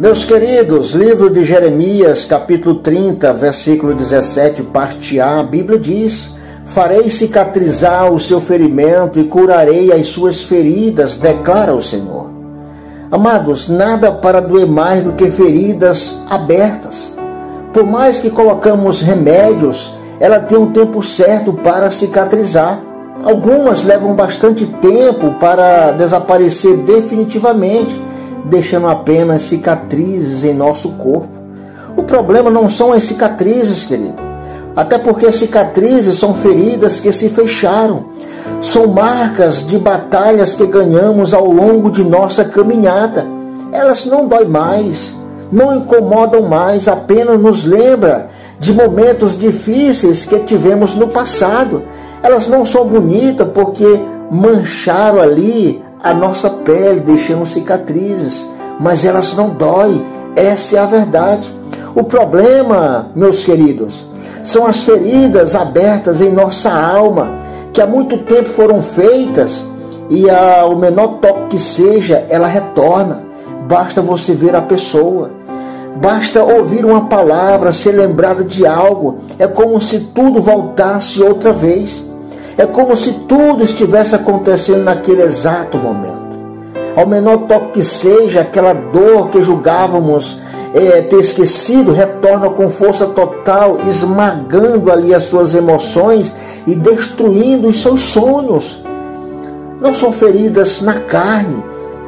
Meus 0.00 0.24
queridos, 0.24 0.92
livro 0.92 1.28
de 1.28 1.42
Jeremias, 1.42 2.24
capítulo 2.24 2.76
30, 2.76 3.32
versículo 3.32 3.92
17, 3.92 4.62
parte 4.62 5.18
A, 5.18 5.40
a 5.40 5.42
Bíblia 5.42 5.76
diz: 5.76 6.36
Farei 6.66 7.10
cicatrizar 7.10 8.12
o 8.12 8.16
seu 8.16 8.40
ferimento 8.40 9.18
e 9.18 9.24
curarei 9.24 9.92
as 9.92 10.06
suas 10.06 10.40
feridas, 10.40 11.16
declara 11.16 11.74
o 11.74 11.82
Senhor. 11.82 12.30
Amados, 13.10 13.68
nada 13.68 14.12
para 14.12 14.40
doer 14.40 14.68
mais 14.68 15.02
do 15.02 15.14
que 15.14 15.28
feridas 15.32 16.16
abertas. 16.30 17.12
Por 17.74 17.82
mais 17.82 18.20
que 18.20 18.30
colocamos 18.30 19.00
remédios, 19.00 19.92
ela 20.20 20.38
tem 20.38 20.56
um 20.56 20.70
tempo 20.70 21.02
certo 21.02 21.54
para 21.54 21.90
cicatrizar. 21.90 22.80
Algumas 23.24 23.82
levam 23.82 24.14
bastante 24.14 24.64
tempo 24.64 25.34
para 25.40 25.90
desaparecer 25.90 26.76
definitivamente 26.76 28.00
deixando 28.44 28.88
apenas 28.88 29.42
cicatrizes 29.42 30.44
em 30.44 30.54
nosso 30.54 30.90
corpo. 30.90 31.38
O 31.96 32.02
problema 32.02 32.50
não 32.50 32.68
são 32.68 32.92
as 32.92 33.04
cicatrizes, 33.04 33.84
querido. 33.84 34.14
Até 34.76 34.96
porque 34.98 35.26
as 35.26 35.36
cicatrizes 35.36 36.18
são 36.18 36.34
feridas 36.34 37.00
que 37.00 37.12
se 37.12 37.28
fecharam. 37.28 38.04
São 38.60 38.86
marcas 38.86 39.66
de 39.66 39.78
batalhas 39.78 40.54
que 40.54 40.66
ganhamos 40.66 41.34
ao 41.34 41.46
longo 41.46 41.90
de 41.90 42.04
nossa 42.04 42.44
caminhada. 42.44 43.26
Elas 43.72 44.04
não 44.04 44.26
dói 44.26 44.46
mais, 44.46 45.16
não 45.50 45.76
incomodam 45.76 46.42
mais, 46.42 46.88
apenas 46.88 47.40
nos 47.40 47.64
lembra 47.64 48.30
de 48.58 48.72
momentos 48.72 49.38
difíceis 49.38 50.24
que 50.24 50.38
tivemos 50.40 50.94
no 50.94 51.08
passado. 51.08 51.82
Elas 52.22 52.48
não 52.48 52.64
são 52.64 52.86
bonitas 52.86 53.48
porque 53.52 54.00
mancharam 54.30 55.20
ali 55.20 55.82
a 56.08 56.14
nossa 56.14 56.48
pele, 56.48 57.00
deixando 57.00 57.44
cicatrizes, 57.44 58.48
mas 58.80 59.04
elas 59.04 59.34
não 59.34 59.50
doem. 59.50 60.06
Essa 60.34 60.76
é 60.76 60.78
a 60.78 60.86
verdade. 60.86 61.46
O 61.94 62.02
problema, 62.02 63.10
meus 63.14 63.44
queridos, 63.44 64.06
são 64.42 64.66
as 64.66 64.80
feridas 64.80 65.54
abertas 65.54 66.22
em 66.22 66.32
nossa 66.32 66.72
alma, 66.72 67.28
que 67.74 67.82
há 67.82 67.86
muito 67.86 68.16
tempo 68.18 68.48
foram 68.48 68.80
feitas 68.80 69.62
e 70.08 70.30
ao 70.30 70.74
menor 70.76 71.18
toque 71.20 71.48
que 71.48 71.58
seja, 71.58 72.24
ela 72.30 72.48
retorna. 72.48 73.20
Basta 73.66 74.00
você 74.00 74.32
ver 74.32 74.56
a 74.56 74.62
pessoa. 74.62 75.30
Basta 76.00 76.42
ouvir 76.42 76.86
uma 76.86 77.04
palavra, 77.04 77.70
ser 77.70 77.92
lembrada 77.92 78.42
de 78.42 78.66
algo. 78.66 79.18
É 79.38 79.46
como 79.46 79.78
se 79.78 80.00
tudo 80.14 80.40
voltasse 80.40 81.22
outra 81.22 81.52
vez. 81.52 82.07
É 82.58 82.66
como 82.66 82.96
se 82.96 83.12
tudo 83.28 83.62
estivesse 83.62 84.16
acontecendo 84.16 84.82
naquele 84.82 85.22
exato 85.22 85.78
momento. 85.78 86.18
Ao 86.96 87.06
menor 87.06 87.46
toque 87.46 87.74
que 87.74 87.84
seja, 87.84 88.40
aquela 88.40 88.72
dor 88.72 89.28
que 89.28 89.40
julgávamos 89.40 90.40
é, 90.74 91.02
ter 91.02 91.20
esquecido 91.20 91.92
retorna 91.92 92.50
com 92.50 92.68
força 92.68 93.06
total, 93.06 93.78
esmagando 93.88 94.90
ali 94.90 95.14
as 95.14 95.22
suas 95.22 95.54
emoções 95.54 96.34
e 96.66 96.74
destruindo 96.74 97.68
os 97.68 97.80
seus 97.80 98.00
sonhos. 98.00 98.82
Não 99.80 99.94
são 99.94 100.10
feridas 100.10 100.82
na 100.82 100.94
carne, 100.94 101.62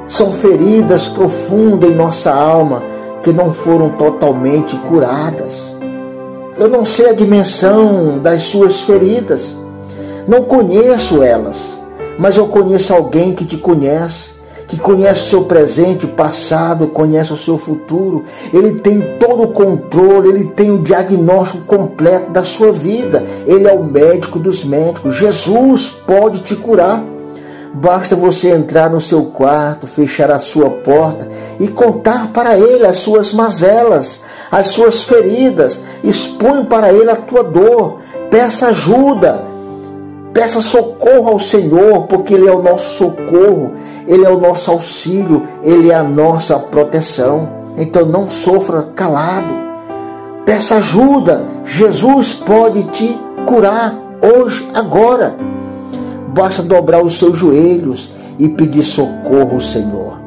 são 0.08 0.32
feridas 0.32 1.06
profundas 1.06 1.88
em 1.88 1.94
nossa 1.94 2.32
alma 2.32 2.82
que 3.22 3.32
não 3.32 3.54
foram 3.54 3.90
totalmente 3.90 4.76
curadas. 4.88 5.70
Eu 6.58 6.68
não 6.68 6.84
sei 6.84 7.10
a 7.10 7.12
dimensão 7.12 8.18
das 8.18 8.42
suas 8.42 8.80
feridas, 8.80 9.59
não 10.26 10.44
conheço 10.44 11.22
elas, 11.22 11.78
mas 12.18 12.36
eu 12.36 12.48
conheço 12.48 12.92
alguém 12.92 13.34
que 13.34 13.44
te 13.44 13.56
conhece, 13.56 14.30
que 14.68 14.78
conhece 14.78 15.22
o 15.22 15.30
seu 15.30 15.44
presente, 15.44 16.04
o 16.04 16.10
passado, 16.10 16.86
conhece 16.86 17.32
o 17.32 17.36
seu 17.36 17.58
futuro. 17.58 18.24
Ele 18.52 18.76
tem 18.76 19.00
todo 19.18 19.42
o 19.42 19.48
controle, 19.48 20.28
ele 20.28 20.44
tem 20.44 20.70
o 20.70 20.78
diagnóstico 20.78 21.64
completo 21.64 22.30
da 22.30 22.44
sua 22.44 22.70
vida. 22.70 23.24
Ele 23.46 23.66
é 23.66 23.72
o 23.72 23.82
médico 23.82 24.38
dos 24.38 24.64
médicos. 24.64 25.16
Jesus 25.16 25.88
pode 26.06 26.42
te 26.42 26.54
curar. 26.54 27.02
Basta 27.74 28.14
você 28.14 28.50
entrar 28.50 28.90
no 28.90 29.00
seu 29.00 29.24
quarto, 29.24 29.88
fechar 29.88 30.30
a 30.30 30.38
sua 30.38 30.70
porta 30.70 31.26
e 31.58 31.66
contar 31.66 32.28
para 32.32 32.56
ele 32.56 32.86
as 32.86 32.98
suas 32.98 33.32
mazelas, 33.32 34.20
as 34.52 34.68
suas 34.68 35.02
feridas. 35.02 35.80
Expõe 36.04 36.64
para 36.64 36.92
ele 36.92 37.10
a 37.10 37.16
tua 37.16 37.42
dor. 37.42 37.98
Peça 38.30 38.68
ajuda 38.68 39.49
Peça 40.32 40.60
socorro 40.60 41.30
ao 41.30 41.38
Senhor, 41.38 42.04
porque 42.06 42.34
Ele 42.34 42.48
é 42.48 42.52
o 42.52 42.62
nosso 42.62 42.96
socorro, 42.96 43.72
Ele 44.06 44.24
é 44.24 44.30
o 44.30 44.38
nosso 44.38 44.70
auxílio, 44.70 45.42
Ele 45.62 45.90
é 45.90 45.94
a 45.94 46.04
nossa 46.04 46.58
proteção. 46.58 47.48
Então 47.76 48.06
não 48.06 48.30
sofra 48.30 48.82
calado. 48.94 49.52
Peça 50.44 50.76
ajuda. 50.76 51.44
Jesus 51.64 52.34
pode 52.34 52.84
te 52.84 53.18
curar 53.46 53.94
hoje, 54.22 54.68
agora. 54.74 55.34
Basta 56.28 56.62
dobrar 56.62 57.02
os 57.02 57.18
seus 57.18 57.36
joelhos 57.36 58.12
e 58.38 58.48
pedir 58.48 58.82
socorro 58.82 59.54
ao 59.54 59.60
Senhor. 59.60 60.20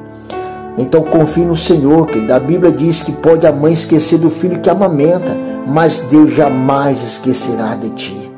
Então 0.78 1.04
confie 1.04 1.46
no 1.46 1.56
Senhor, 1.56 2.08
que 2.08 2.20
da 2.28 2.40
Bíblia 2.40 2.72
diz 2.72 3.02
que 3.02 3.12
pode 3.12 3.46
a 3.46 3.52
mãe 3.52 3.74
esquecer 3.74 4.18
do 4.18 4.30
filho 4.30 4.60
que 4.60 4.70
amamenta, 4.70 5.36
mas 5.68 6.00
Deus 6.10 6.32
jamais 6.32 7.02
esquecerá 7.04 7.76
de 7.76 7.90
ti. 7.92 8.33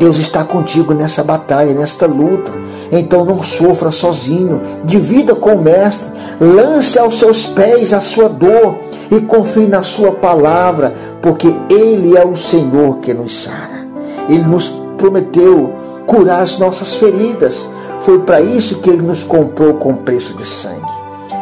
Deus 0.00 0.16
está 0.16 0.42
contigo 0.42 0.94
nessa 0.94 1.22
batalha, 1.22 1.74
nesta 1.74 2.06
luta. 2.06 2.50
Então 2.90 3.22
não 3.22 3.42
sofra 3.42 3.90
sozinho. 3.90 4.62
Divida 4.82 5.34
com 5.34 5.56
o 5.56 5.62
Mestre. 5.62 6.08
Lance 6.40 6.98
aos 6.98 7.18
seus 7.18 7.44
pés 7.44 7.92
a 7.92 8.00
sua 8.00 8.26
dor 8.26 8.78
e 9.10 9.20
confie 9.20 9.66
na 9.66 9.82
sua 9.82 10.12
palavra, 10.12 10.94
porque 11.20 11.54
Ele 11.68 12.16
é 12.16 12.24
o 12.24 12.34
Senhor 12.34 12.96
que 13.00 13.12
nos 13.12 13.42
sara. 13.42 13.86
Ele 14.26 14.44
nos 14.44 14.70
prometeu 14.96 15.74
curar 16.06 16.44
as 16.44 16.58
nossas 16.58 16.94
feridas. 16.94 17.68
Foi 18.00 18.20
para 18.20 18.40
isso 18.40 18.80
que 18.80 18.88
Ele 18.88 19.02
nos 19.02 19.22
comprou 19.22 19.74
com 19.74 19.96
preço 19.96 20.32
de 20.32 20.46
sangue. 20.46 20.80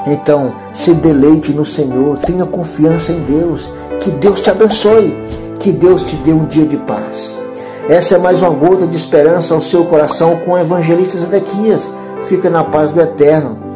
Então, 0.04 0.52
se 0.72 0.92
deleite 0.94 1.52
no 1.52 1.64
Senhor, 1.64 2.16
tenha 2.18 2.44
confiança 2.44 3.12
em 3.12 3.20
Deus. 3.20 3.70
Que 4.00 4.10
Deus 4.10 4.40
te 4.40 4.50
abençoe. 4.50 5.16
Que 5.60 5.70
Deus 5.70 6.02
te 6.02 6.16
dê 6.16 6.32
um 6.32 6.46
dia 6.46 6.66
de 6.66 6.76
paz. 6.78 7.37
Essa 7.88 8.16
é 8.16 8.18
mais 8.18 8.42
uma 8.42 8.50
gota 8.50 8.86
de 8.86 8.98
esperança 8.98 9.54
ao 9.54 9.62
seu 9.62 9.82
coração 9.86 10.36
com 10.40 10.50
o 10.50 10.58
evangelista 10.58 11.16
Zedequias. 11.16 11.90
Fica 12.28 12.50
na 12.50 12.62
paz 12.62 12.90
do 12.90 13.00
Eterno. 13.00 13.67